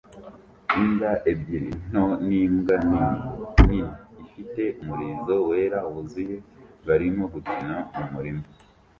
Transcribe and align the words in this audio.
Imbwa 0.81 1.11
ebyiri 1.31 1.71
nto 1.89 2.05
n'imbwa 2.27 2.75
nini 2.89 3.11
nini 3.65 3.91
ifite 4.25 4.61
umurizo 4.81 5.35
wera 5.49 5.79
wuzuye 5.91 6.37
barimo 6.87 7.23
gukina 7.33 7.75
mu 7.95 8.05
murima 8.13 8.43